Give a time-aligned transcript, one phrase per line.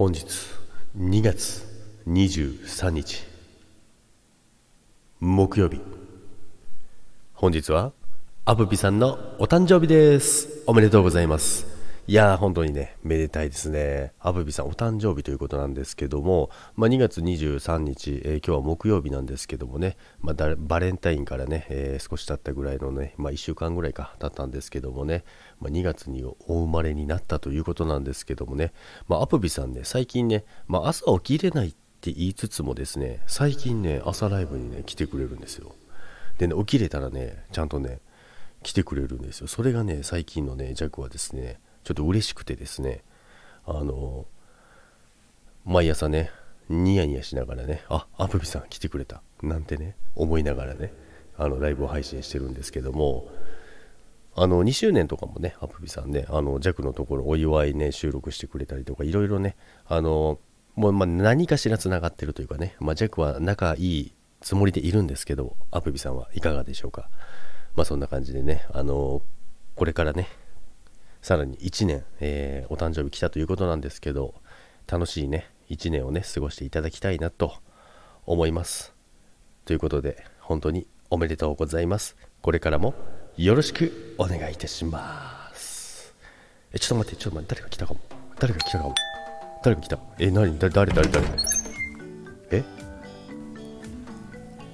[0.00, 0.24] 本日
[0.96, 1.62] 2月
[2.08, 3.22] 23日
[5.20, 5.78] 木曜日。
[7.34, 7.92] 本日は
[8.46, 10.62] アブピさんのお誕生日です。
[10.66, 11.69] おめでとうございます。
[12.06, 14.12] いやー本当にねめでたいですね。
[14.18, 25.24] アブピさんお誕生日ということなんですけども、まあ、2月23日、えー、今日は木曜日なんですけどもね、まあ、バレンタインからね、えー、少し経ったぐらいのね、まあ、1週間ぐらいか経ったんですけどもね、
[25.60, 28.72] まあ、2月にお生まれになったということなんですけどもね、
[29.06, 35.74] まあ、アプビさんね最近ね、まあ、朝起きれないって言いつつもですね最近ね朝ライブにね来てくれるんですよ。
[36.38, 38.00] でね起きれたらねちゃんとね
[38.62, 39.46] 来てくれるんですよ。
[39.46, 43.02] それがね最近のね弱はですねちょっと嬉しくてですね
[43.64, 44.26] あの
[45.64, 46.30] 毎朝ね
[46.68, 50.92] ニヤニヤしながらねあアプビさん来てくれたなんてね思いながらね
[51.36, 53.28] あのライブを配信してるんですけども
[54.36, 59.56] あの2周年とかもねアプビさんねあの弱のところお祝いね収録してくれたりとかいろいろね
[59.86, 60.38] あの
[60.76, 67.10] もうま何かしらつながってるというかね、まあ、弱は仲いいつもりでいるんですけどアプビさんはいかがでしょうか。
[67.74, 69.22] まあそんな感じでねあの
[69.74, 70.28] これからね
[71.22, 74.34] さらに1年、えー、お誕生日来たということなんですけど
[74.86, 77.54] 楽しいね1年をね過ごしていただきたいなと
[78.26, 78.92] 思います。
[79.64, 82.16] ということで本当におめでとうございます。
[82.42, 82.94] これからも
[83.36, 86.14] よろしくお願いいたします。
[86.72, 88.00] えちょっと待ってちょっと待って誰が来たかも。
[88.38, 88.94] 誰が来たかも。
[89.62, 89.98] 誰が来た？
[90.18, 90.58] え何？
[90.58, 90.72] 誰？
[90.72, 90.92] 誰？
[90.92, 91.08] 誰？
[91.08, 91.26] 誰？
[92.50, 92.64] え？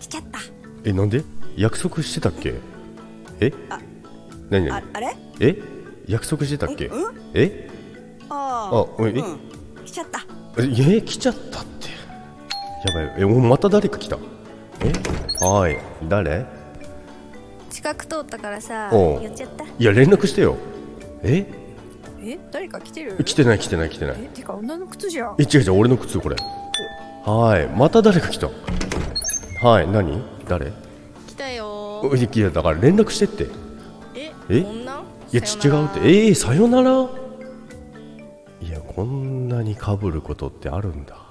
[0.00, 0.38] 来ちゃった。
[0.84, 1.24] えなんで？
[1.56, 2.54] 約束してたっけ？
[3.40, 3.52] え？
[3.68, 3.80] あ
[4.48, 4.66] 何？
[4.66, 4.70] 何？
[4.70, 5.16] ああれ？
[5.40, 5.56] え？
[6.06, 6.86] 約束してたっけ？
[6.86, 7.14] うん？
[7.34, 7.68] え？
[8.28, 9.10] ああえ？
[9.10, 9.38] うん。
[9.84, 10.24] 来ちゃった。
[10.58, 11.88] ええ来ちゃったって。
[12.88, 14.18] やばいえもうまた誰か来た？
[14.80, 15.44] え？
[15.44, 16.46] はい誰？
[17.70, 19.64] 近く通ったからさ寄っちゃった。
[19.64, 20.56] いや連絡してよ。
[21.22, 21.46] え？
[22.22, 22.38] え？
[22.52, 23.22] 誰か来てる？
[23.24, 24.16] 来てない来てない来てない。
[24.18, 24.28] え？
[24.28, 25.36] てか女の靴じゃん。
[25.38, 26.36] え違う違う俺の靴これ。
[27.24, 28.48] はいまた誰か来た。
[29.66, 30.22] はい何？
[30.48, 30.72] 誰？
[31.26, 33.46] 来たよいやだから連絡してって
[34.48, 34.58] え？
[34.60, 34.64] い
[35.36, 36.00] やち違うって。
[36.00, 37.08] えー、さよなら？
[38.60, 41.25] いやこんなにかぶることってあるんだ